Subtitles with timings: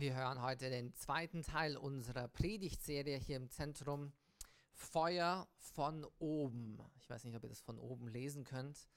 [0.00, 4.14] Wir hören heute den zweiten Teil unserer Predigtserie hier im Zentrum
[4.72, 6.78] Feuer von oben.
[6.96, 8.88] Ich weiß nicht, ob ihr das von oben lesen könnt,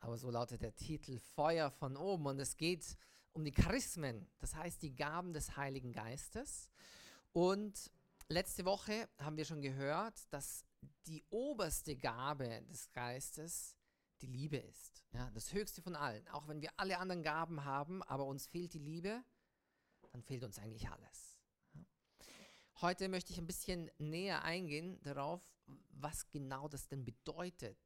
[0.00, 2.96] aber so lautet der Titel Feuer von oben und es geht
[3.34, 6.70] um die Charismen, das heißt die Gaben des Heiligen Geistes.
[7.34, 7.92] Und
[8.30, 10.64] letzte Woche haben wir schon gehört, dass
[11.08, 13.76] die oberste Gabe des Geistes
[14.22, 15.04] die Liebe ist.
[15.12, 16.26] Ja, das höchste von allen.
[16.28, 19.22] Auch wenn wir alle anderen Gaben haben, aber uns fehlt die Liebe,
[20.12, 21.38] dann fehlt uns eigentlich alles.
[22.80, 25.40] Heute möchte ich ein bisschen näher eingehen darauf,
[25.90, 27.78] was genau das denn bedeutet,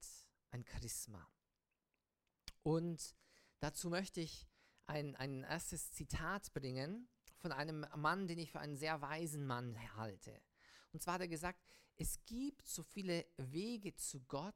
[0.50, 1.28] ein Charisma.
[2.62, 3.14] Und
[3.60, 4.48] dazu möchte ich
[4.86, 9.76] ein, ein erstes Zitat bringen von einem Mann, den ich für einen sehr weisen Mann
[9.96, 10.40] halte.
[10.92, 11.60] Und zwar hat er gesagt,
[11.96, 14.54] es gibt so viele Wege zu Gott,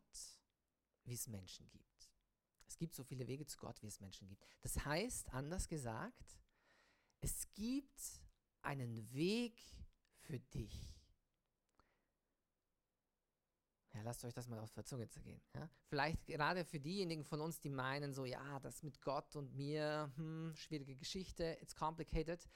[1.05, 2.11] wie es Menschen gibt.
[2.67, 4.45] Es gibt so viele Wege zu Gott, wie es Menschen gibt.
[4.63, 6.41] Das heißt, anders gesagt,
[7.21, 8.21] es gibt
[8.63, 9.61] einen Weg
[10.21, 10.97] für dich.
[13.93, 15.41] Ja, lasst euch das mal auf der Zunge zergehen.
[15.55, 15.69] Ja?
[15.89, 20.13] Vielleicht gerade für diejenigen von uns, die meinen, so, ja, das mit Gott und mir,
[20.17, 22.49] hm, schwierige Geschichte, it's complicated.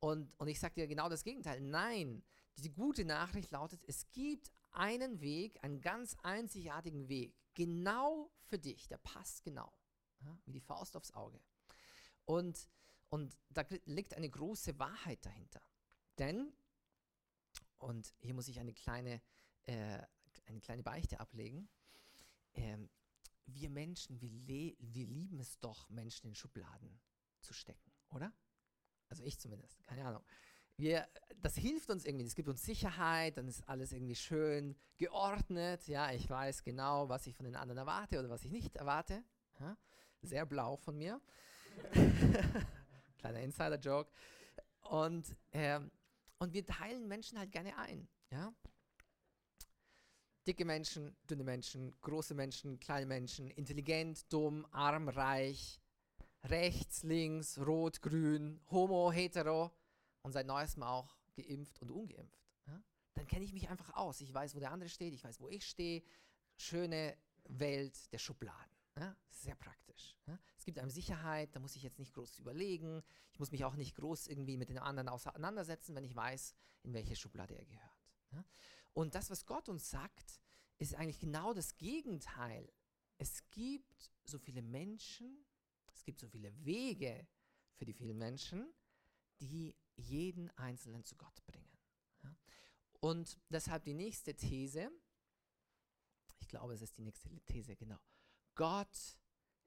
[0.00, 1.60] Und, und ich sage dir genau das Gegenteil.
[1.60, 2.24] Nein,
[2.56, 8.88] die gute Nachricht lautet, es gibt einen Weg, einen ganz einzigartigen Weg, genau für dich,
[8.88, 9.72] der passt genau,
[10.20, 10.36] ja?
[10.44, 11.40] wie die Faust aufs Auge.
[12.24, 12.68] Und
[13.10, 15.60] und da liegt eine große Wahrheit dahinter.
[16.18, 16.52] Denn,
[17.78, 19.20] und hier muss ich eine kleine,
[19.64, 20.00] äh,
[20.46, 21.68] eine kleine Beichte ablegen,
[22.54, 22.78] äh,
[23.46, 27.00] wir Menschen, wir, wir lieben es doch, Menschen in Schubladen
[27.40, 28.32] zu stecken, oder?
[29.08, 30.22] Also ich zumindest, keine Ahnung.
[30.76, 35.88] Wir, das hilft uns irgendwie, es gibt uns Sicherheit, dann ist alles irgendwie schön geordnet.
[35.88, 39.22] Ja, ich weiß genau, was ich von den anderen erwarte oder was ich nicht erwarte.
[39.58, 39.76] Ja,
[40.22, 41.20] sehr blau von mir.
[43.20, 44.10] Kleiner Insider-Joke.
[44.80, 45.78] Und, äh,
[46.38, 48.08] und wir teilen Menschen halt gerne ein.
[48.30, 48.54] Ja?
[50.46, 55.82] Dicke Menschen, dünne Menschen, große Menschen, kleine Menschen, intelligent, dumm, arm, reich,
[56.44, 59.70] rechts, links, rot, grün, homo, hetero
[60.22, 62.40] und seit neuestem auch geimpft und ungeimpft.
[62.66, 62.82] Ja?
[63.12, 64.22] Dann kenne ich mich einfach aus.
[64.22, 66.02] Ich weiß, wo der andere steht, ich weiß, wo ich stehe.
[66.56, 68.79] Schöne Welt der Schubladen.
[68.96, 70.16] Ja, sehr praktisch.
[70.26, 70.38] Ja.
[70.56, 73.02] Es gibt einem Sicherheit, da muss ich jetzt nicht groß überlegen.
[73.32, 76.92] Ich muss mich auch nicht groß irgendwie mit den anderen auseinandersetzen, wenn ich weiß, in
[76.92, 78.08] welche Schublade er gehört.
[78.32, 78.44] Ja.
[78.92, 80.40] Und das, was Gott uns sagt,
[80.78, 82.72] ist eigentlich genau das Gegenteil.
[83.18, 85.44] Es gibt so viele Menschen,
[85.92, 87.26] es gibt so viele Wege
[87.76, 88.72] für die vielen Menschen,
[89.40, 91.70] die jeden Einzelnen zu Gott bringen.
[93.00, 94.90] Und deshalb die nächste These,
[96.38, 97.98] ich glaube, es ist die nächste These, genau.
[98.54, 99.18] Gott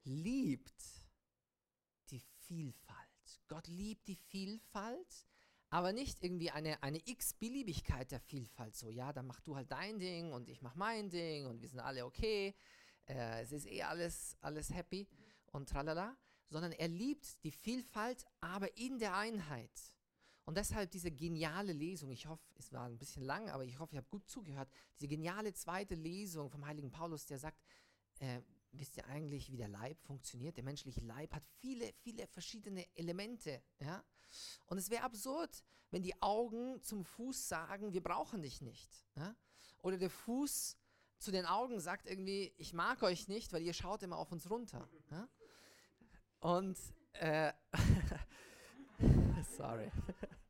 [0.04, 0.82] liebt
[2.10, 3.40] die Vielfalt.
[3.48, 5.26] Gott liebt die Vielfalt,
[5.70, 8.76] aber nicht irgendwie eine, eine X-Beliebigkeit der Vielfalt.
[8.76, 11.68] So, ja, dann mach du halt dein Ding und ich mach mein Ding und wir
[11.68, 12.54] sind alle okay.
[13.06, 15.08] Äh, es ist eh alles, alles happy
[15.52, 16.16] und tralala.
[16.48, 19.94] Sondern er liebt die Vielfalt, aber in der Einheit.
[20.44, 23.94] Und deshalb diese geniale Lesung, ich hoffe, es war ein bisschen lang, aber ich hoffe,
[23.94, 27.58] ihr habt gut zugehört, diese geniale zweite Lesung vom heiligen Paulus, der sagt,
[28.20, 28.42] äh,
[28.78, 30.56] wisst ihr eigentlich, wie der Leib funktioniert?
[30.56, 33.62] Der menschliche Leib hat viele, viele verschiedene Elemente.
[33.80, 34.04] Ja?
[34.66, 39.04] Und es wäre absurd, wenn die Augen zum Fuß sagen, wir brauchen dich nicht.
[39.16, 39.36] Ja?
[39.82, 40.76] Oder der Fuß
[41.18, 44.50] zu den Augen sagt irgendwie, ich mag euch nicht, weil ihr schaut immer auf uns
[44.50, 44.88] runter.
[45.10, 45.28] Ja?
[46.40, 46.78] Und,
[47.12, 47.52] äh,
[49.56, 49.90] sorry.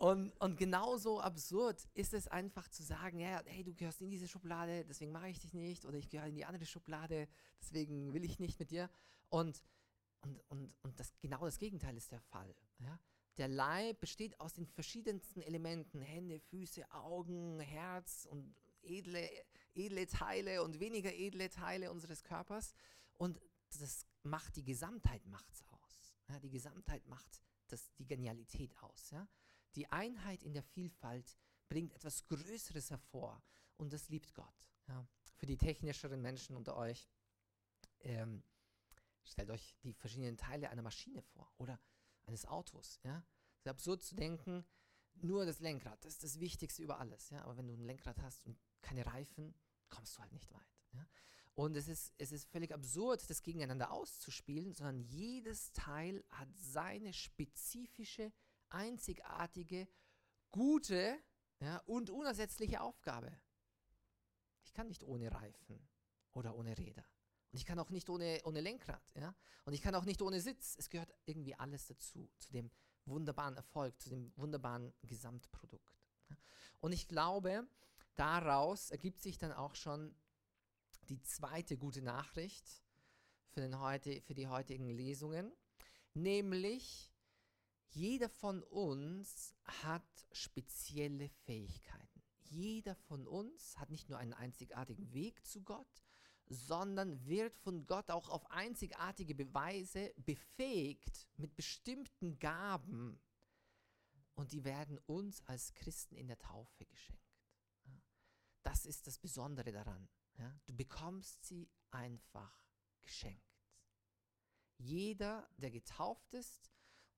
[0.00, 4.26] Und, und genauso absurd ist es einfach zu sagen, ja, hey, du gehörst in diese
[4.26, 7.28] Schublade, deswegen mache ich dich nicht, oder ich gehöre in die andere Schublade,
[7.60, 8.88] deswegen will ich nicht mit dir.
[9.28, 9.62] Und,
[10.22, 12.56] und, und, und das, genau das Gegenteil ist der Fall.
[12.78, 12.98] Ja?
[13.36, 19.28] Der Leib besteht aus den verschiedensten Elementen, Hände, Füße, Augen, Herz und edle,
[19.74, 22.72] edle Teile und weniger edle Teile unseres Körpers.
[23.18, 23.38] Und
[23.78, 26.14] das macht die Gesamtheit macht's aus.
[26.30, 26.40] Ja?
[26.40, 29.10] Die Gesamtheit macht das, die Genialität aus.
[29.10, 29.28] Ja?
[29.74, 31.38] Die Einheit in der Vielfalt
[31.68, 33.42] bringt etwas Größeres hervor
[33.76, 34.70] und das liebt Gott.
[34.88, 35.06] Ja.
[35.36, 37.08] Für die technischeren Menschen unter euch,
[38.00, 38.42] ähm,
[39.22, 41.80] stellt euch die verschiedenen Teile einer Maschine vor oder
[42.26, 43.00] eines Autos.
[43.04, 43.24] Ja.
[43.54, 44.64] Es ist absurd zu denken,
[45.14, 47.30] nur das Lenkrad, das ist das Wichtigste über alles.
[47.30, 47.42] Ja.
[47.42, 49.54] Aber wenn du ein Lenkrad hast und keine Reifen,
[49.88, 50.80] kommst du halt nicht weit.
[50.92, 51.06] Ja?
[51.54, 57.12] Und es ist, es ist völlig absurd, das gegeneinander auszuspielen, sondern jedes Teil hat seine
[57.12, 58.32] spezifische
[58.70, 59.88] einzigartige,
[60.50, 61.18] gute
[61.60, 63.30] ja, und unersetzliche Aufgabe.
[64.64, 65.88] Ich kann nicht ohne Reifen
[66.32, 67.04] oder ohne Räder.
[67.52, 69.02] Und ich kann auch nicht ohne, ohne Lenkrad.
[69.14, 69.34] Ja?
[69.64, 70.76] Und ich kann auch nicht ohne Sitz.
[70.78, 72.70] Es gehört irgendwie alles dazu, zu dem
[73.06, 76.00] wunderbaren Erfolg, zu dem wunderbaren Gesamtprodukt.
[76.80, 77.66] Und ich glaube,
[78.14, 80.14] daraus ergibt sich dann auch schon
[81.08, 82.84] die zweite gute Nachricht
[83.48, 85.52] für, den heute, für die heutigen Lesungen,
[86.14, 87.09] nämlich
[87.90, 92.22] jeder von uns hat spezielle Fähigkeiten.
[92.42, 96.02] Jeder von uns hat nicht nur einen einzigartigen Weg zu Gott,
[96.46, 103.20] sondern wird von Gott auch auf einzigartige Beweise befähigt mit bestimmten Gaben.
[104.34, 107.20] Und die werden uns als Christen in der Taufe geschenkt.
[108.62, 110.08] Das ist das Besondere daran.
[110.66, 112.64] Du bekommst sie einfach
[113.02, 113.44] geschenkt.
[114.78, 116.70] Jeder, der getauft ist,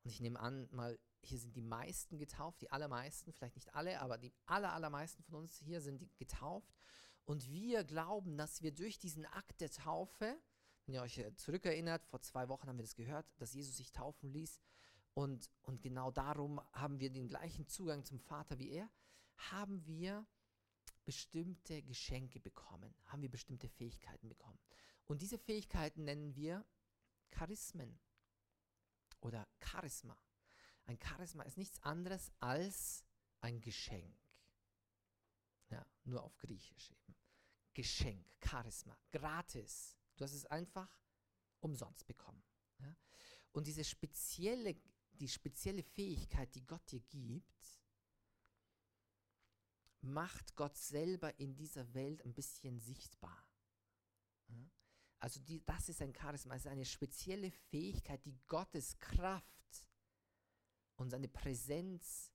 [0.05, 4.01] und ich nehme an, mal hier sind die meisten getauft, die allermeisten, vielleicht nicht alle,
[4.01, 6.75] aber die aller, allermeisten von uns hier sind getauft.
[7.25, 10.37] Und wir glauben, dass wir durch diesen Akt der Taufe,
[10.87, 13.93] wenn ihr euch äh, zurückerinnert, vor zwei Wochen haben wir das gehört, dass Jesus sich
[13.93, 14.61] taufen ließ.
[15.15, 18.91] Und, und genau darum haben wir den gleichen Zugang zum Vater wie er,
[19.37, 20.27] haben wir
[21.05, 24.59] bestimmte Geschenke bekommen, haben wir bestimmte Fähigkeiten bekommen.
[25.07, 26.65] Und diese Fähigkeiten nennen wir
[27.31, 28.01] Charismen
[29.23, 30.17] oder Charisma.
[30.85, 33.05] Ein Charisma ist nichts anderes als
[33.41, 34.19] ein Geschenk.
[35.71, 37.17] Ja, nur auf Griechisch eben.
[37.73, 39.97] Geschenk, Charisma, gratis.
[40.17, 41.01] Du hast es einfach
[41.61, 42.43] umsonst bekommen.
[42.79, 42.95] Ja?
[43.53, 44.77] Und diese spezielle,
[45.13, 47.81] die spezielle Fähigkeit, die Gott dir gibt,
[50.03, 53.47] macht Gott selber in dieser Welt ein bisschen sichtbar.
[54.49, 54.71] Ja?
[55.23, 59.87] Also die, das ist ein Charisma, es ist eine spezielle Fähigkeit, die Gottes Kraft
[60.97, 62.33] und seine Präsenz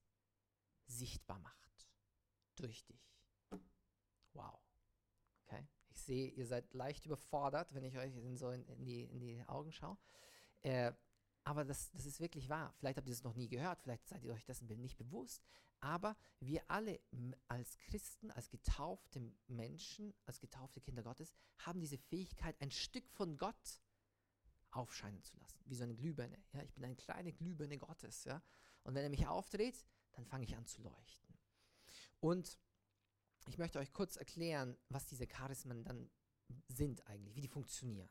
[0.86, 1.92] sichtbar macht
[2.56, 3.14] durch dich.
[4.32, 4.58] Wow.
[5.44, 5.68] Okay.
[5.90, 9.20] Ich sehe, ihr seid leicht überfordert, wenn ich euch in so in, in, die, in
[9.20, 9.98] die Augen schaue.
[10.62, 10.94] Äh,
[11.44, 12.74] aber das, das ist wirklich wahr.
[12.78, 15.46] Vielleicht habt ihr es noch nie gehört, vielleicht seid ihr euch dessen nicht bewusst.
[15.80, 17.00] Aber wir alle
[17.48, 23.38] als Christen, als getaufte Menschen, als getaufte Kinder Gottes, haben diese Fähigkeit, ein Stück von
[23.38, 23.82] Gott
[24.72, 25.60] aufscheinen zu lassen.
[25.66, 26.38] Wie so eine Glühbirne.
[26.54, 26.62] Ja?
[26.64, 28.24] Ich bin eine kleine Glühbirne Gottes.
[28.24, 28.42] Ja?
[28.84, 31.38] Und wenn er mich aufdreht, dann fange ich an zu leuchten.
[32.20, 32.58] Und
[33.48, 36.10] ich möchte euch kurz erklären, was diese Charismen dann
[36.68, 38.10] sind eigentlich, wie die funktionieren.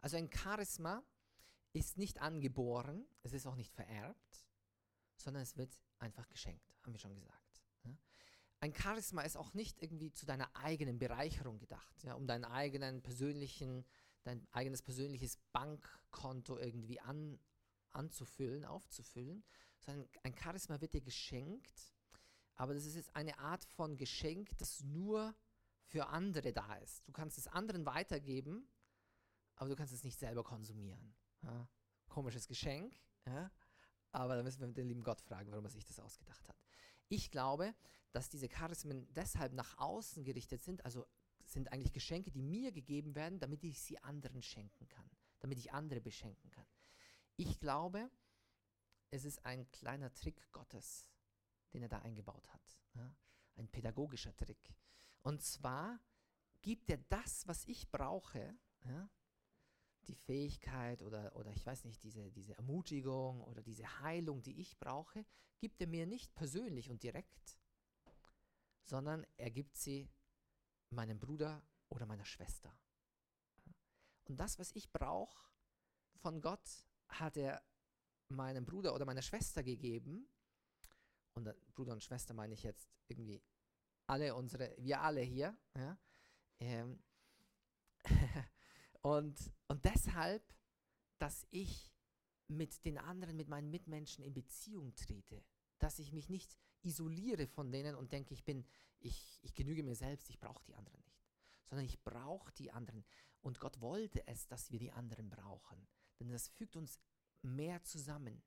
[0.00, 1.02] Also ein Charisma
[1.72, 4.46] ist nicht angeboren, es ist auch nicht vererbt,
[5.16, 7.62] sondern es wird einfach geschenkt, haben wir schon gesagt.
[7.84, 7.96] Ja?
[8.60, 13.02] Ein Charisma ist auch nicht irgendwie zu deiner eigenen Bereicherung gedacht, ja, um deinen eigenen
[13.02, 13.84] persönlichen,
[14.22, 17.38] dein eigenes persönliches Bankkonto irgendwie an,
[17.90, 19.44] anzufüllen, aufzufüllen,
[19.80, 21.94] sondern ein Charisma wird dir geschenkt
[22.56, 25.34] aber das ist jetzt eine Art von Geschenk, das nur
[25.86, 27.06] für andere da ist.
[27.06, 28.68] Du kannst es anderen weitergeben,
[29.56, 31.14] aber du kannst es nicht selber konsumieren.
[31.42, 31.68] Ja?
[32.08, 33.50] Komisches Geschenk, ja?
[34.14, 36.56] Aber da müssen wir den lieben Gott fragen, warum er sich das ausgedacht hat.
[37.08, 37.74] Ich glaube,
[38.12, 41.06] dass diese Charismen deshalb nach außen gerichtet sind, also
[41.44, 45.72] sind eigentlich Geschenke, die mir gegeben werden, damit ich sie anderen schenken kann, damit ich
[45.72, 46.66] andere beschenken kann.
[47.36, 48.10] Ich glaube,
[49.10, 51.08] es ist ein kleiner Trick Gottes,
[51.72, 52.78] den er da eingebaut hat.
[52.94, 53.14] Ja?
[53.56, 54.74] Ein pädagogischer Trick.
[55.22, 56.00] Und zwar
[56.62, 59.08] gibt er das, was ich brauche, ja?
[60.08, 64.78] Die Fähigkeit oder, oder ich weiß nicht, diese, diese Ermutigung oder diese Heilung, die ich
[64.78, 65.24] brauche,
[65.58, 67.58] gibt er mir nicht persönlich und direkt,
[68.84, 70.10] sondern er gibt sie
[70.90, 72.76] meinem Bruder oder meiner Schwester.
[74.24, 75.50] Und das, was ich brauche
[76.16, 77.62] von Gott, hat er
[78.28, 80.28] meinem Bruder oder meiner Schwester gegeben
[81.34, 83.42] und Bruder und Schwester meine ich jetzt irgendwie
[84.06, 85.98] alle unsere, wir alle hier, ja,
[86.60, 87.02] ähm,
[89.04, 90.42] und, und deshalb,
[91.18, 91.94] dass ich
[92.48, 95.44] mit den anderen, mit meinen Mitmenschen in Beziehung trete,
[95.78, 98.66] dass ich mich nicht isoliere von denen und denke, ich bin,
[99.00, 101.22] ich, ich genüge mir selbst, ich brauche die anderen nicht,
[101.66, 103.04] sondern ich brauche die anderen.
[103.42, 105.86] Und Gott wollte es, dass wir die anderen brauchen,
[106.18, 106.98] denn das fügt uns
[107.42, 108.42] mehr zusammen,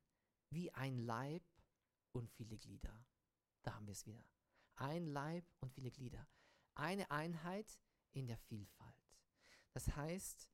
[0.50, 1.44] wie ein Leib
[2.14, 3.06] und viele Glieder.
[3.62, 4.24] Da haben wir es wieder.
[4.74, 6.28] Ein Leib und viele Glieder.
[6.74, 7.80] Eine Einheit
[8.14, 9.07] in der Vielfalt.
[9.78, 10.50] Das heißt,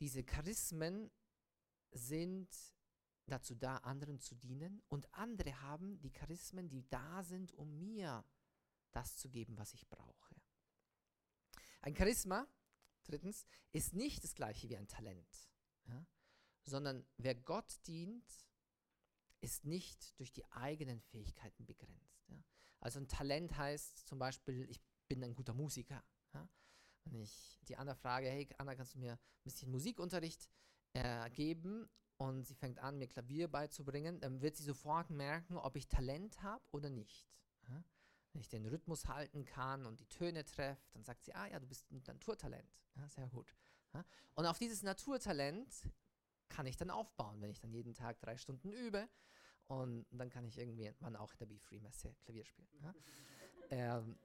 [0.00, 1.10] diese Charismen
[1.92, 2.54] sind
[3.24, 8.22] dazu da, anderen zu dienen und andere haben die Charismen, die da sind, um mir
[8.92, 10.34] das zu geben, was ich brauche.
[11.80, 12.46] Ein Charisma,
[13.04, 15.48] drittens, ist nicht das gleiche wie ein Talent,
[15.86, 16.06] ja?
[16.64, 18.30] sondern wer Gott dient,
[19.40, 22.28] ist nicht durch die eigenen Fähigkeiten begrenzt.
[22.28, 22.44] Ja?
[22.80, 26.04] Also ein Talent heißt zum Beispiel, ich bin ein guter Musiker.
[27.06, 30.50] Wenn ich die Anna frage, hey Anna, kannst du mir ein bisschen Musikunterricht
[30.94, 31.88] äh, geben?
[32.18, 36.42] und sie fängt an, mir Klavier beizubringen, dann wird sie sofort merken, ob ich Talent
[36.42, 37.28] habe oder nicht.
[37.68, 37.82] Ja?
[38.32, 41.58] Wenn ich den Rhythmus halten kann und die Töne treffe, dann sagt sie, ah ja,
[41.58, 42.78] du bist ein Naturtalent.
[42.96, 43.54] Ja, sehr gut.
[43.92, 44.04] Ja?
[44.34, 45.90] Und auf dieses Naturtalent
[46.48, 49.08] kann ich dann aufbauen, wenn ich dann jeden Tag drei Stunden übe.
[49.68, 52.68] Und dann kann ich irgendwann auch in der Be Free Messe Klavier spielen.
[53.70, 54.16] Ähm,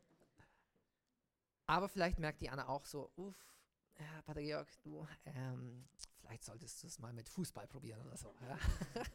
[1.72, 3.56] aber vielleicht merkt die Anna auch so, uff,
[3.98, 5.88] ja, Pater Georg, du, ähm,
[6.20, 8.36] vielleicht solltest du es mal mit Fußball probieren oder so.
[8.42, 8.58] Ja?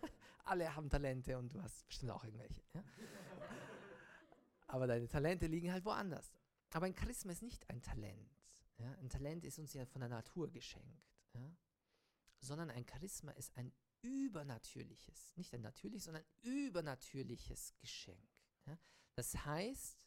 [0.45, 2.63] Alle haben Talente und du hast bestimmt auch irgendwelche.
[2.73, 2.83] Ja?
[4.69, 6.33] Aber deine Talente liegen halt woanders.
[6.73, 8.35] Aber ein Charisma ist nicht ein Talent.
[8.79, 8.91] Ja?
[9.01, 11.13] Ein Talent ist uns ja von der Natur geschenkt.
[11.35, 11.55] Ja?
[12.41, 13.71] Sondern ein Charisma ist ein
[14.01, 18.31] übernatürliches, nicht ein natürliches, sondern übernatürliches Geschenk.
[18.67, 18.79] Ja?
[19.15, 20.06] Das heißt,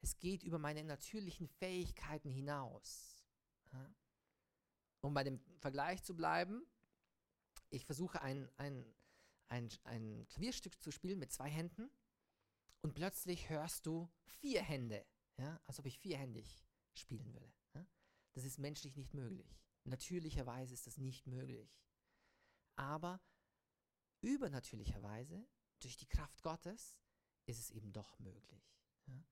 [0.00, 3.24] es geht über meine natürlichen Fähigkeiten hinaus.
[3.72, 3.94] Ja?
[5.00, 6.62] Um bei dem Vergleich zu bleiben,
[7.70, 8.84] ich versuche ein, ein,
[9.48, 11.90] ein, ein Klavierstück zu spielen mit zwei Händen
[12.82, 15.04] und plötzlich hörst du vier Hände,
[15.36, 15.60] ja?
[15.66, 17.52] als ob ich vierhändig spielen würde.
[17.74, 17.86] Ja?
[18.32, 19.60] Das ist menschlich nicht möglich.
[19.84, 21.76] Natürlicherweise ist das nicht möglich.
[22.76, 23.20] Aber
[24.20, 25.46] übernatürlicherweise,
[25.80, 26.96] durch die Kraft Gottes,
[27.46, 28.76] ist es eben doch möglich.
[29.06, 29.24] Ja?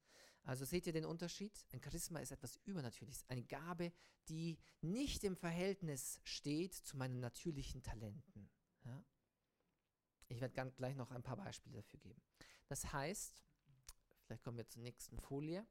[0.46, 1.66] Also seht ihr den Unterschied?
[1.72, 3.92] Ein Charisma ist etwas Übernatürliches, eine Gabe,
[4.28, 8.48] die nicht im Verhältnis steht zu meinen natürlichen Talenten.
[8.84, 9.04] Ja?
[10.28, 12.22] Ich werde gleich noch ein paar Beispiele dafür geben.
[12.68, 13.42] Das heißt,
[14.24, 15.66] vielleicht kommen wir zur nächsten Folie.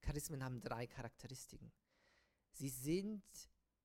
[0.00, 1.72] Charismen haben drei Charakteristiken.
[2.50, 3.22] Sie sind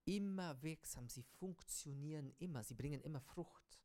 [0.06, 3.80] immer wirksam, sie funktionieren immer, sie bringen immer Frucht.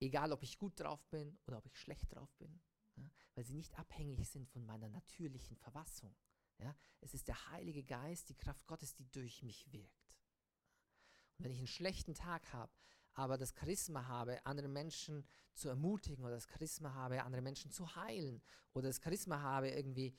[0.00, 2.60] Egal, ob ich gut drauf bin oder ob ich schlecht drauf bin
[2.96, 6.14] ja, weil sie nicht abhängig sind von meiner natürlichen Verfassung.
[6.58, 6.74] Ja.
[7.00, 10.18] Es ist der Heilige Geist, die Kraft Gottes, die durch mich wirkt.
[11.36, 12.72] Und wenn ich einen schlechten Tag habe,
[13.12, 17.96] aber das Charisma habe, andere Menschen zu ermutigen oder das Charisma habe, andere Menschen zu
[17.96, 20.14] heilen oder das Charisma habe, irgendwie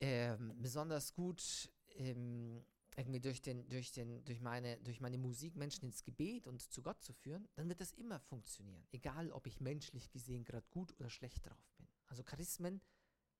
[0.00, 2.64] ähm, besonders gut ähm,
[2.96, 6.82] irgendwie durch, den, durch, den, durch, meine, durch meine Musik Menschen ins Gebet und zu
[6.82, 8.84] Gott zu führen, dann wird das immer funktionieren.
[8.90, 11.71] Egal, ob ich menschlich gesehen gerade gut oder schlecht drauf.
[12.12, 12.82] Also Charismen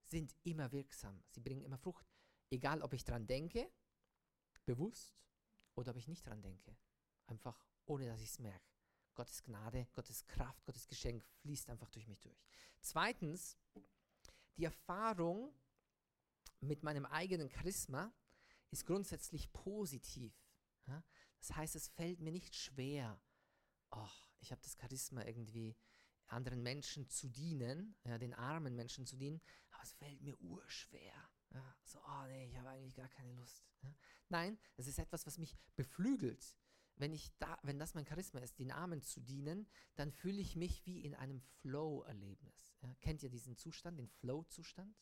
[0.01, 1.23] sind immer wirksam.
[1.29, 2.11] Sie bringen immer Frucht.
[2.49, 3.71] Egal, ob ich dran denke,
[4.65, 5.15] bewusst,
[5.75, 6.75] oder ob ich nicht dran denke.
[7.27, 8.65] Einfach, ohne dass ich es merke.
[9.13, 12.43] Gottes Gnade, Gottes Kraft, Gottes Geschenk fließt einfach durch mich durch.
[12.81, 13.59] Zweitens,
[14.57, 15.53] die Erfahrung
[16.59, 18.11] mit meinem eigenen Charisma
[18.71, 20.33] ist grundsätzlich positiv.
[21.37, 23.21] Das heißt, es fällt mir nicht schwer,
[23.91, 25.75] oh, ich habe das Charisma irgendwie
[26.33, 31.13] anderen Menschen zu dienen, ja, den armen Menschen zu dienen, aber es fällt mir urschwer.
[31.53, 33.63] Ja, so, oh nee, ich habe eigentlich gar keine Lust.
[33.83, 33.93] Ja.
[34.29, 36.57] Nein, es ist etwas, was mich beflügelt.
[36.95, 40.55] Wenn, ich da, wenn das mein Charisma ist, den Armen zu dienen, dann fühle ich
[40.55, 42.75] mich wie in einem Flow-Erlebnis.
[42.81, 42.93] Ja.
[43.01, 44.95] Kennt ihr diesen Zustand, den Flow-Zustand?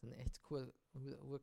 [0.00, 0.72] ist ein echt cool,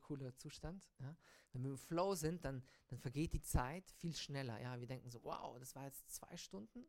[0.00, 0.88] cooler Zustand.
[0.98, 1.16] Ja.
[1.52, 4.60] Wenn wir im Flow sind, dann, dann vergeht die Zeit viel schneller.
[4.60, 4.78] Ja.
[4.80, 6.84] Wir denken so, wow, das war jetzt zwei Stunden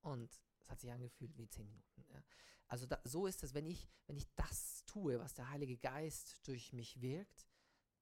[0.00, 2.04] und es hat sich angefühlt wie zehn Minuten.
[2.10, 2.22] Ja.
[2.68, 6.40] Also da, so ist es, wenn ich, wenn ich das tue, was der Heilige Geist
[6.46, 7.46] durch mich wirkt,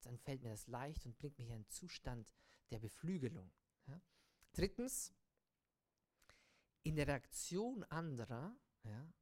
[0.01, 2.31] dann fällt mir das leicht und bringt mich in einen Zustand
[2.71, 3.51] der Beflügelung.
[3.87, 4.01] Ja.
[4.53, 5.13] Drittens,
[6.83, 9.13] in der Reaktion anderer ja,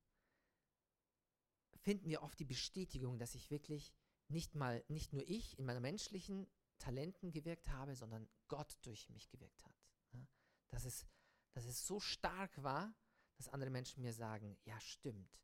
[1.82, 3.94] finden wir oft die Bestätigung, dass ich wirklich
[4.28, 9.30] nicht mal, nicht nur ich in meiner menschlichen Talenten gewirkt habe, sondern Gott durch mich
[9.30, 9.76] gewirkt hat.
[10.14, 10.26] Ja?
[10.70, 11.06] Dass, es,
[11.54, 12.94] dass es so stark war,
[13.40, 15.42] dass andere Menschen mir sagen, ja stimmt.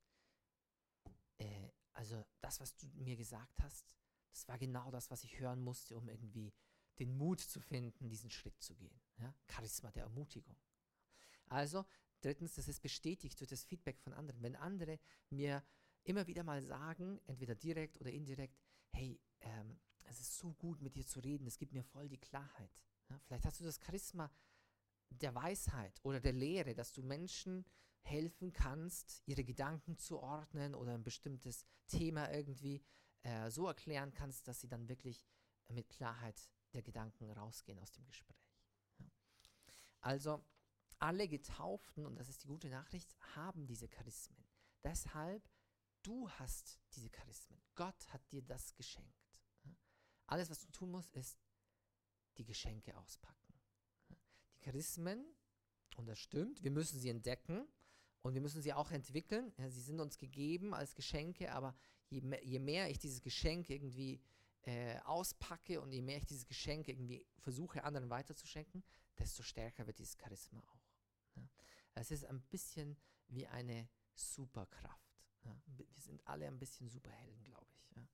[1.38, 3.96] Äh, also das, was du mir gesagt hast,
[4.32, 6.54] das war genau das, was ich hören musste, um irgendwie
[7.00, 9.00] den Mut zu finden, diesen Schritt zu gehen.
[9.18, 9.34] Ja?
[9.50, 10.58] Charisma der Ermutigung.
[11.48, 11.86] Also,
[12.20, 14.42] drittens, das ist bestätigt durch das Feedback von anderen.
[14.42, 15.00] Wenn andere
[15.30, 15.64] mir
[16.04, 18.60] immer wieder mal sagen, entweder direkt oder indirekt,
[18.92, 22.20] hey, ähm, es ist so gut mit dir zu reden, es gibt mir voll die
[22.20, 22.72] Klarheit.
[23.10, 24.30] Ja, vielleicht hast du das Charisma
[25.10, 27.66] der Weisheit oder der Lehre, dass du Menschen
[28.02, 32.84] helfen kannst, ihre Gedanken zu ordnen oder ein bestimmtes Thema irgendwie
[33.24, 35.26] äh, so erklären kannst, dass sie dann wirklich
[35.70, 38.38] mit Klarheit der Gedanken rausgehen aus dem Gespräch.
[40.02, 40.44] Also
[41.00, 44.46] alle Getauften, und das ist die gute Nachricht, haben diese Charismen.
[44.84, 45.50] Deshalb
[46.06, 47.60] Du hast diese Charismen.
[47.74, 49.42] Gott hat dir das geschenkt.
[50.28, 51.40] Alles, was du tun musst, ist
[52.38, 53.45] die Geschenke auspacken.
[54.66, 55.24] Charismen,
[55.98, 57.68] und das stimmt, wir müssen sie entdecken
[58.22, 59.54] und wir müssen sie auch entwickeln.
[59.70, 61.76] sie sind uns gegeben als Geschenke, aber
[62.10, 64.20] je mehr, je mehr ich dieses Geschenk irgendwie
[64.64, 68.84] äh, auspacke und je mehr ich dieses Geschenk irgendwie versuche, anderen weiterzuschenken,
[69.18, 70.90] desto stärker wird dieses Charisma auch.
[71.36, 71.48] Ja.
[71.94, 75.24] Es ist ein bisschen wie eine Superkraft.
[75.44, 75.56] Ja.
[75.68, 77.96] Wir sind alle ein bisschen Superhelden, glaube ich.
[77.96, 78.08] Ja.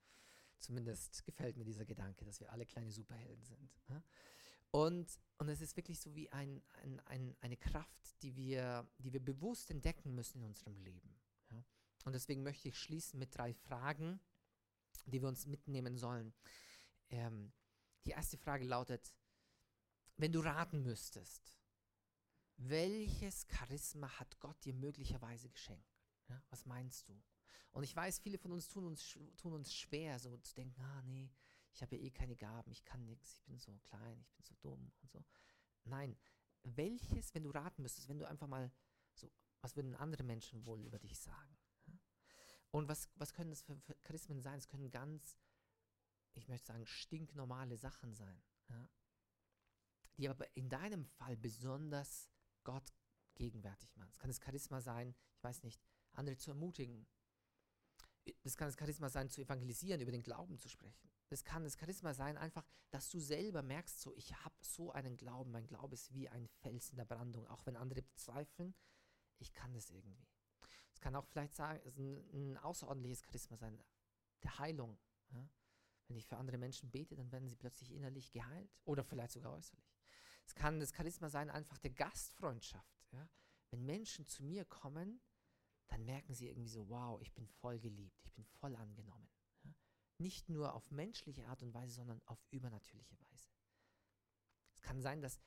[0.60, 3.72] Zumindest gefällt mir dieser Gedanke, dass wir alle kleine Superhelden sind.
[4.72, 9.12] Und, und es ist wirklich so wie ein, ein, ein, eine Kraft, die wir, die
[9.12, 11.22] wir bewusst entdecken müssen in unserem Leben.
[12.06, 14.20] Und deswegen möchte ich schließen mit drei Fragen,
[15.06, 16.34] die wir uns mitnehmen sollen.
[17.10, 17.51] Ähm,
[18.06, 19.13] die erste Frage lautet,
[20.18, 21.58] wenn du raten müsstest,
[22.58, 26.00] welches Charisma hat Gott dir möglicherweise geschenkt?
[26.28, 27.22] Ja, was meinst du?
[27.72, 31.01] Und ich weiß, viele von uns tun uns, tun uns schwer, so zu denken, ah
[31.04, 31.32] nee,
[31.74, 34.44] ich habe ja eh keine Gaben, ich kann nichts, ich bin so klein, ich bin
[34.44, 35.24] so dumm und so.
[35.84, 36.18] Nein,
[36.63, 38.72] welches, wenn du raten müsstest, wenn du einfach mal
[39.13, 41.58] so, was würden andere Menschen wohl über dich sagen?
[42.72, 44.58] Und was, was können das für, für Charismen sein?
[44.58, 45.38] Es können ganz,
[46.34, 48.90] ich möchte sagen, stinknormale Sachen sein, ja?
[50.18, 52.30] die aber in deinem Fall besonders
[52.63, 52.94] Gott
[53.36, 54.10] gegenwärtig machen.
[54.10, 55.82] Es kann das Charisma sein, ich weiß nicht,
[56.13, 57.08] andere zu ermutigen.
[58.44, 61.10] Es kann das Charisma sein, zu evangelisieren, über den Glauben zu sprechen.
[61.32, 65.18] Es kann das Charisma sein, einfach, dass du selber merkst, so, ich habe so einen
[65.18, 68.76] Glauben, mein Glaube ist wie ein Fels in der Brandung, auch wenn andere bezweifeln,
[69.40, 70.28] ich kann das irgendwie
[71.02, 73.84] kann auch vielleicht sagen, es ein, ein außerordentliches Charisma sein,
[74.44, 74.98] der Heilung.
[75.32, 75.50] Ja?
[76.08, 79.52] Wenn ich für andere Menschen bete, dann werden sie plötzlich innerlich geheilt oder vielleicht sogar
[79.54, 79.92] äußerlich.
[80.46, 83.04] Es kann das Charisma sein, einfach der Gastfreundschaft.
[83.12, 83.28] Ja?
[83.72, 85.22] Wenn Menschen zu mir kommen,
[85.88, 89.21] dann merken sie irgendwie so, wow, ich bin voll geliebt, ich bin voll angenommen.
[90.22, 93.50] Nicht nur auf menschliche Art und Weise, sondern auf übernatürliche Weise.
[94.74, 95.40] Es kann sein, dass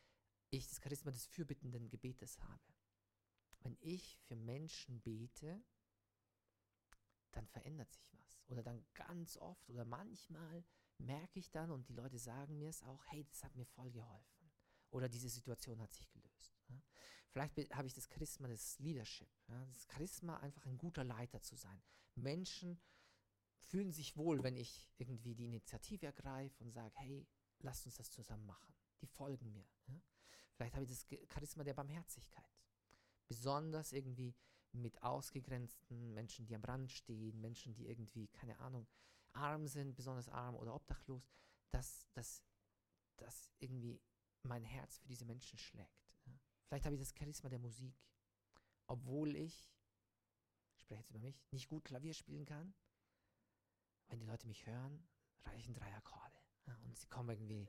[0.51, 2.75] ich das Charisma des fürbittenden Gebetes habe
[3.65, 5.65] wenn ich für Menschen bete,
[7.33, 8.43] dann verändert sich was.
[8.47, 10.65] Oder dann ganz oft oder manchmal
[10.99, 13.91] merke ich dann und die Leute sagen mir es auch, hey, das hat mir voll
[13.91, 14.53] geholfen.
[14.91, 16.55] Oder diese Situation hat sich gelöst.
[17.31, 19.29] Vielleicht habe ich das Charisma des Leadership.
[19.49, 21.83] Das Charisma, einfach ein guter Leiter zu sein.
[22.15, 22.81] Menschen
[23.65, 27.27] fühlen sich wohl, wenn ich irgendwie die Initiative ergreife und sage, hey,
[27.61, 28.75] lasst uns das zusammen machen.
[29.01, 29.67] Die folgen mir.
[29.87, 30.01] Ja.
[30.55, 32.45] Vielleicht habe ich das Charisma der Barmherzigkeit
[33.29, 34.35] besonders irgendwie
[34.73, 38.87] mit ausgegrenzten Menschen, die am Rand stehen, Menschen, die irgendwie, keine Ahnung,
[39.33, 41.31] arm sind, besonders arm oder obdachlos,
[41.71, 42.43] dass, dass,
[43.17, 44.01] dass irgendwie
[44.43, 46.13] mein Herz für diese Menschen schlägt.
[46.27, 46.33] Ja.
[46.67, 47.95] Vielleicht habe ich das Charisma der Musik,
[48.87, 49.73] obwohl ich,
[50.77, 52.75] ich spreche jetzt über mich, nicht gut Klavier spielen kann.
[54.09, 55.07] Wenn die Leute mich hören,
[55.45, 56.39] reichen drei Akkorde.
[56.85, 57.69] Und sie kommen irgendwie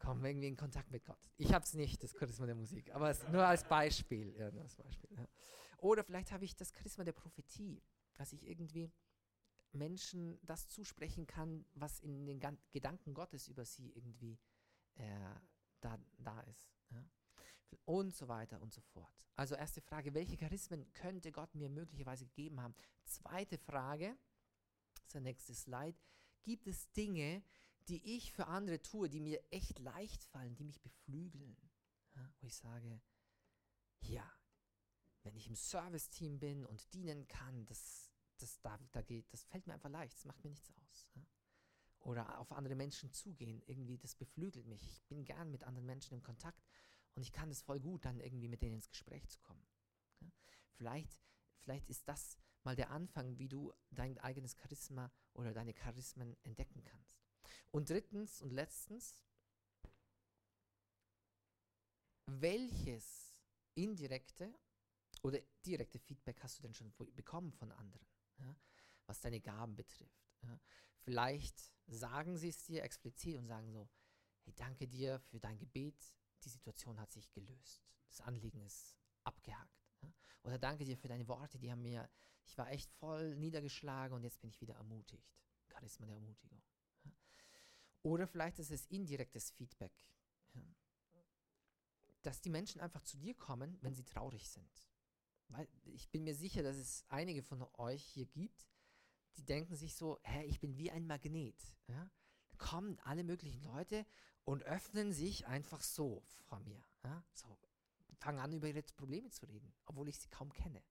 [0.00, 1.30] kommen irgendwie in Kontakt mit Gott.
[1.36, 4.34] Ich habe es nicht, das Charisma der Musik, aber nur als Beispiel.
[4.36, 5.28] Ja, nur als Beispiel ja.
[5.78, 7.82] Oder vielleicht habe ich das Charisma der Prophetie,
[8.14, 8.90] dass ich irgendwie
[9.72, 14.38] Menschen das zusprechen kann, was in den Gan Gedanken Gottes über sie irgendwie
[14.96, 15.34] äh,
[15.80, 16.74] da, da ist.
[16.90, 17.04] Ja.
[17.84, 19.14] Und so weiter und so fort.
[19.36, 22.74] Also erste Frage, welche Charismen könnte Gott mir möglicherweise gegeben haben?
[23.04, 24.18] Zweite Frage,
[25.14, 25.98] der nächste Slide.
[26.42, 27.42] Gibt es Dinge,
[27.88, 31.56] die ich für andere tue, die mir echt leicht fallen, die mich beflügeln.
[32.14, 33.00] Ja, wo ich sage,
[34.02, 34.30] ja,
[35.22, 39.66] wenn ich im Service-Team bin und dienen kann, das, das, da, da geht, das fällt
[39.66, 41.08] mir einfach leicht, das macht mir nichts aus.
[41.14, 41.26] Ja.
[42.00, 44.86] Oder auf andere Menschen zugehen, irgendwie, das beflügelt mich.
[44.86, 46.64] Ich bin gern mit anderen Menschen im Kontakt
[47.14, 49.66] und ich kann es voll gut, dann irgendwie mit denen ins Gespräch zu kommen.
[50.20, 50.30] Ja.
[50.72, 51.20] Vielleicht,
[51.58, 56.82] vielleicht ist das mal der Anfang, wie du dein eigenes Charisma oder deine Charismen entdecken
[56.84, 57.18] kannst.
[57.70, 59.24] Und drittens und letztens,
[62.26, 63.40] welches
[63.74, 64.52] indirekte
[65.22, 68.06] oder direkte Feedback hast du denn schon bekommen von anderen,
[68.38, 68.56] ja,
[69.06, 70.32] was deine Gaben betrifft?
[70.42, 70.58] Ja?
[70.98, 73.88] Vielleicht sagen sie es dir explizit und sagen so,
[74.42, 79.84] hey, danke dir für dein Gebet, die Situation hat sich gelöst, das Anliegen ist abgehakt.
[80.02, 80.12] Ja?
[80.42, 82.08] Oder danke dir für deine Worte, die haben mir,
[82.50, 85.32] ich war echt voll niedergeschlagen und jetzt bin ich wieder ermutigt.
[85.72, 86.60] Charisma der Ermutigung.
[88.02, 89.92] Oder vielleicht ist es indirektes Feedback.
[92.22, 94.88] Dass die Menschen einfach zu dir kommen, wenn sie traurig sind.
[95.48, 98.66] Weil ich bin mir sicher, dass es einige von euch hier gibt,
[99.36, 101.62] die denken sich so, hä, ich bin wie ein Magnet.
[101.86, 102.10] Ja?
[102.58, 104.04] kommen alle möglichen Leute
[104.44, 106.84] und öffnen sich einfach so vor mir.
[107.04, 107.24] Ja?
[107.32, 107.58] So,
[108.18, 110.82] fangen an, über ihre Probleme zu reden, obwohl ich sie kaum kenne.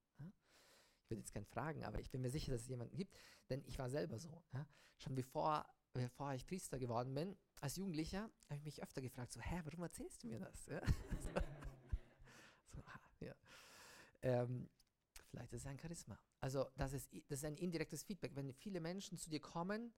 [1.09, 3.17] Will jetzt gerne fragen, aber ich bin mir sicher, dass es jemanden gibt,
[3.49, 4.43] denn ich war selber so.
[4.53, 4.67] Ja?
[4.97, 9.41] Schon bevor bevor ich Priester geworden bin, als Jugendlicher, habe ich mich öfter gefragt, so,
[9.41, 10.65] hä, warum erzählst du mir das?
[10.67, 10.81] Ja?
[12.71, 12.81] so,
[13.19, 13.35] ja.
[14.21, 14.69] Ähm,
[15.29, 16.17] vielleicht ist es ein Charisma.
[16.39, 18.35] Also das ist, das ist ein indirektes Feedback.
[18.35, 19.93] Wenn viele Menschen zu dir kommen,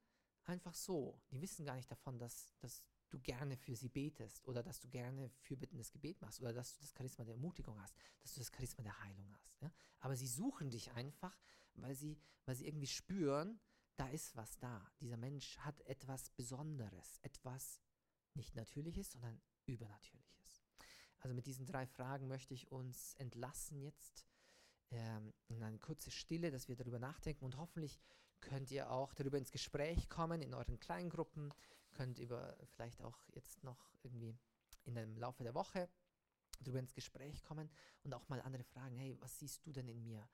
[0.45, 1.19] einfach so.
[1.31, 4.87] Die wissen gar nicht davon, dass, dass du gerne für sie betest oder dass du
[4.87, 8.51] gerne fürbittendes Gebet machst oder dass du das Charisma der Ermutigung hast, dass du das
[8.51, 9.61] Charisma der Heilung hast.
[9.61, 9.71] Ja?
[9.99, 11.37] Aber sie suchen dich einfach,
[11.75, 13.59] weil sie, weil sie irgendwie spüren,
[13.97, 14.91] da ist was da.
[14.99, 17.81] Dieser Mensch hat etwas Besonderes, etwas
[18.33, 20.63] nicht Natürliches, sondern Übernatürliches.
[21.19, 24.25] Also mit diesen drei Fragen möchte ich uns entlassen jetzt
[24.89, 27.99] ähm, in eine kurze Stille, dass wir darüber nachdenken und hoffentlich
[28.39, 31.53] könnt ihr auch darüber ins Gespräch kommen in euren Kleingruppen,
[31.91, 34.37] könnt über vielleicht auch jetzt noch irgendwie
[34.83, 35.89] in dem Laufe der Woche
[36.59, 37.69] darüber ins Gespräch kommen
[38.03, 40.27] und auch mal andere fragen, hey, was siehst du denn in mir?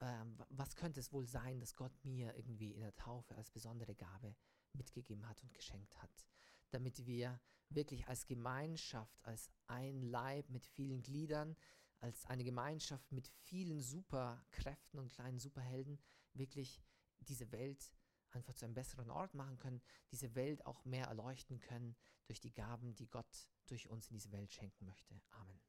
[0.00, 3.94] Ähm, was könnte es wohl sein, dass Gott mir irgendwie in der Taufe als besondere
[3.94, 4.34] Gabe
[4.72, 6.26] mitgegeben hat und geschenkt hat?
[6.70, 7.40] Damit wir
[7.70, 11.56] wirklich als Gemeinschaft, als ein Leib mit vielen Gliedern,
[12.00, 15.98] als eine Gemeinschaft mit vielen Superkräften und kleinen Superhelden
[16.32, 16.80] wirklich
[17.20, 17.90] diese Welt
[18.30, 22.52] einfach zu einem besseren Ort machen können, diese Welt auch mehr erleuchten können durch die
[22.52, 25.20] Gaben, die Gott durch uns in diese Welt schenken möchte.
[25.30, 25.60] Amen.